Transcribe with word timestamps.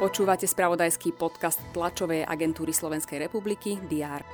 Počúvate 0.00 0.48
spravodajský 0.48 1.12
podcast 1.12 1.60
tlačovej 1.76 2.24
agentúry 2.24 2.72
Slovenskej 2.72 3.20
republiky 3.20 3.76
DR. 3.84 4.24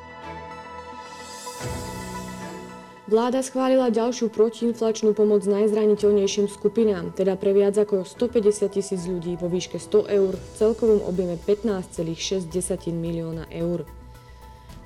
Vláda 3.07 3.39
schválila 3.39 3.87
ďalšiu 3.91 4.35
protiinflačnú 4.35 5.15
pomoc 5.15 5.47
najzraniteľnejším 5.47 6.51
skupinám, 6.51 7.15
teda 7.15 7.39
pre 7.39 7.55
viac 7.55 7.79
ako 7.79 8.03
150 8.03 8.67
tisíc 8.67 9.07
ľudí 9.07 9.39
vo 9.39 9.47
výške 9.47 9.79
100 9.79 10.11
eur 10.11 10.35
v 10.35 10.47
celkovom 10.59 11.03
objeme 11.07 11.39
15,6 11.39 12.51
milióna 12.91 13.47
eur. 13.51 13.87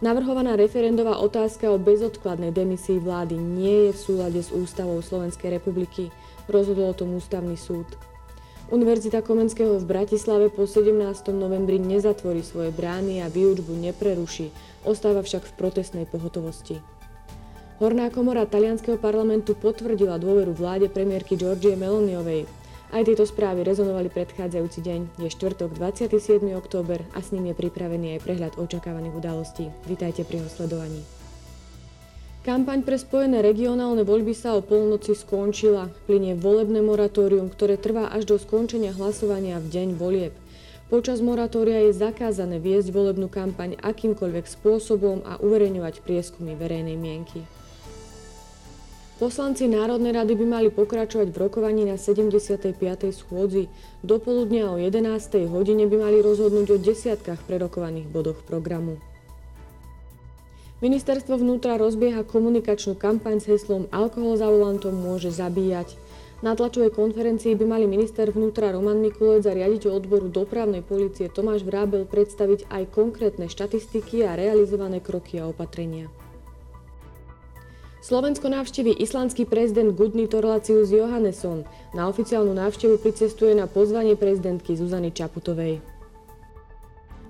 Navrhovaná 0.01 0.57
referendová 0.57 1.21
otázka 1.21 1.69
o 1.69 1.77
bezodkladnej 1.77 2.57
demisii 2.57 2.97
vlády 2.97 3.37
nie 3.37 3.89
je 3.89 3.91
v 3.93 4.01
súlade 4.01 4.41
s 4.41 4.49
ústavou 4.49 4.97
Slovenskej 5.05 5.61
republiky, 5.61 6.09
rozhodol 6.49 6.97
o 6.97 6.97
tom 6.97 7.21
ústavný 7.21 7.53
súd. 7.61 7.85
Univerzita 8.73 9.21
Komenského 9.21 9.77
v 9.77 9.85
Bratislave 9.85 10.49
po 10.49 10.65
17. 10.65 10.97
novembri 11.37 11.77
nezatvorí 11.77 12.41
svoje 12.41 12.73
brány 12.73 13.21
a 13.21 13.29
výučbu 13.29 13.77
nepreruší, 13.77 14.49
ostáva 14.89 15.21
však 15.21 15.45
v 15.45 15.57
protestnej 15.61 16.09
pohotovosti. 16.09 16.81
Horná 17.77 18.09
komora 18.09 18.49
talianského 18.49 18.97
parlamentu 18.97 19.53
potvrdila 19.53 20.17
dôveru 20.17 20.57
vláde 20.57 20.89
premiérky 20.89 21.37
Georgie 21.37 21.77
Meloniovej. 21.77 22.49
Aj 22.91 23.07
tieto 23.07 23.23
správy 23.23 23.63
rezonovali 23.63 24.11
predchádzajúci 24.11 24.83
deň. 24.83 25.01
Je 25.23 25.31
štvrtok 25.31 25.79
27. 25.79 26.43
október 26.59 27.07
a 27.15 27.23
s 27.23 27.31
ním 27.31 27.47
je 27.47 27.55
pripravený 27.55 28.19
aj 28.19 28.27
prehľad 28.27 28.53
očakávaných 28.59 29.15
udalostí. 29.15 29.71
Vítajte 29.87 30.27
pri 30.27 30.43
ho 30.43 30.51
sledovaní. 30.51 31.07
Kampaň 32.43 32.83
pre 32.83 32.99
spojené 32.99 33.47
regionálne 33.47 34.03
voľby 34.03 34.35
sa 34.35 34.59
o 34.59 34.65
polnoci 34.67 35.15
skončila. 35.15 35.87
Plinie 36.11 36.35
volebné 36.35 36.83
moratórium, 36.83 37.47
ktoré 37.47 37.79
trvá 37.79 38.11
až 38.11 38.27
do 38.27 38.35
skončenia 38.43 38.91
hlasovania 38.91 39.63
v 39.63 39.71
deň 39.71 39.89
volieb. 39.95 40.35
Počas 40.91 41.23
moratória 41.23 41.87
je 41.87 41.95
zakázané 41.95 42.59
viesť 42.59 42.91
volebnú 42.91 43.31
kampaň 43.31 43.79
akýmkoľvek 43.79 44.51
spôsobom 44.51 45.23
a 45.23 45.39
uverejňovať 45.39 46.03
prieskumy 46.03 46.59
verejnej 46.59 46.99
mienky. 46.99 47.47
Poslanci 49.21 49.69
Národnej 49.69 50.17
rady 50.17 50.33
by 50.33 50.47
mali 50.49 50.69
pokračovať 50.73 51.29
v 51.29 51.37
rokovaní 51.37 51.85
na 51.85 52.01
75. 52.01 52.73
schôdzi. 53.13 53.69
Do 54.01 54.17
poludnia 54.17 54.73
o 54.73 54.81
11. 54.81 55.45
hodine 55.45 55.85
by 55.85 56.09
mali 56.09 56.25
rozhodnúť 56.25 56.69
o 56.73 56.81
desiatkách 56.81 57.45
prerokovaných 57.45 58.09
bodoch 58.09 58.41
programu. 58.49 58.97
Ministerstvo 60.81 61.37
vnútra 61.37 61.77
rozbieha 61.77 62.25
komunikačnú 62.25 62.97
kampaň 62.97 63.45
s 63.45 63.53
heslom 63.53 63.93
Alkohol 63.93 64.41
za 64.41 64.49
volantom 64.49 64.97
môže 64.97 65.29
zabíjať. 65.29 66.01
Na 66.41 66.57
tlačovej 66.57 66.97
konferencii 66.97 67.53
by 67.61 67.77
mali 67.77 67.85
minister 67.85 68.33
vnútra 68.33 68.73
Roman 68.73 69.05
Mikulec 69.05 69.45
a 69.45 69.53
riaditeľ 69.53 70.01
odboru 70.01 70.33
dopravnej 70.33 70.81
policie 70.81 71.29
Tomáš 71.29 71.61
Vrábel 71.69 72.09
predstaviť 72.09 72.73
aj 72.73 72.89
konkrétne 72.89 73.53
štatistiky 73.53 74.25
a 74.25 74.33
realizované 74.33 75.05
kroky 75.05 75.37
a 75.37 75.45
opatrenia. 75.45 76.09
Slovensko 78.01 78.49
navštívi 78.49 78.97
islandský 78.97 79.45
prezident 79.45 79.93
Gudny 79.93 80.25
Torlacius 80.25 80.89
Johannesson. 80.89 81.69
Na 81.93 82.09
oficiálnu 82.09 82.57
návštevu 82.57 82.97
pricestuje 82.97 83.53
na 83.53 83.69
pozvanie 83.69 84.17
prezidentky 84.17 84.73
Zuzany 84.73 85.13
Čaputovej. 85.13 85.85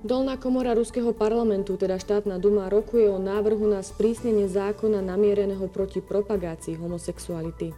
Dolná 0.07 0.39
komora 0.39 0.71
ruského 0.79 1.11
parlamentu, 1.11 1.75
teda 1.75 1.99
štátna 1.99 2.39
duma, 2.39 2.71
rokuje 2.71 3.11
o 3.11 3.19
návrhu 3.19 3.67
na 3.67 3.83
sprísnenie 3.83 4.47
zákona 4.47 5.03
namiereného 5.03 5.67
proti 5.67 5.99
propagácii 5.99 6.79
homosexuality. 6.79 7.75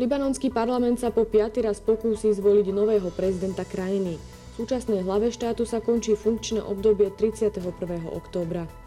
Libanonský 0.00 0.48
parlament 0.48 1.04
sa 1.04 1.12
po 1.12 1.28
piaty 1.28 1.68
raz 1.68 1.84
pokúsi 1.84 2.32
zvoliť 2.32 2.66
nového 2.72 3.12
prezidenta 3.12 3.68
krajiny. 3.68 4.16
V 4.16 4.52
súčasnej 4.64 5.04
hlave 5.04 5.28
štátu 5.28 5.68
sa 5.68 5.84
končí 5.84 6.16
funkčné 6.16 6.64
obdobie 6.64 7.12
31. 7.12 7.60
októbra. 8.08 8.83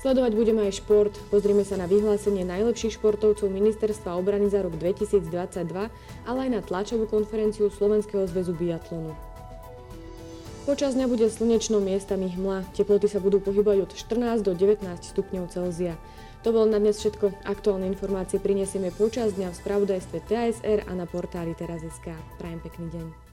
Sledovať 0.00 0.32
budeme 0.32 0.64
aj 0.64 0.80
šport. 0.80 1.12
Pozrime 1.28 1.60
sa 1.60 1.76
na 1.76 1.84
vyhlásenie 1.84 2.40
najlepších 2.48 2.96
športovcov 2.96 3.52
Ministerstva 3.52 4.16
obrany 4.16 4.48
za 4.48 4.64
rok 4.64 4.72
2022, 4.80 5.28
ale 6.24 6.38
aj 6.48 6.50
na 6.50 6.60
tlačovú 6.64 7.04
konferenciu 7.04 7.68
Slovenského 7.68 8.24
zväzu 8.24 8.56
biatlonu. 8.56 9.12
Počas 10.64 10.96
dňa 10.96 11.04
bude 11.04 11.28
slnečno 11.28 11.84
miestami 11.84 12.32
hmla, 12.32 12.72
teploty 12.72 13.12
sa 13.12 13.20
budú 13.20 13.44
pohybovať 13.44 13.78
od 13.84 13.90
14 13.92 14.40
do 14.40 14.56
19 14.56 14.88
stupňov 14.88 15.52
Celzia. 15.52 16.00
To 16.48 16.56
bolo 16.56 16.72
na 16.72 16.80
dnes 16.80 16.96
všetko. 16.96 17.44
Aktuálne 17.44 17.84
informácie 17.84 18.40
prinesieme 18.40 18.88
počas 18.96 19.36
dňa 19.36 19.52
v 19.52 19.58
spravodajstve 19.60 20.18
TASR 20.24 20.88
a 20.88 20.92
na 20.96 21.04
portáli 21.04 21.52
teraz.sk. 21.52 22.16
Prajem 22.40 22.60
pekný 22.64 22.88
deň. 22.88 23.29